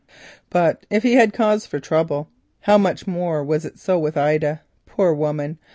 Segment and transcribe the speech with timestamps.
[0.49, 2.27] But if he had cause for trouble,
[2.61, 4.61] how much more was it so with Ida?
[4.87, 5.59] Poor woman!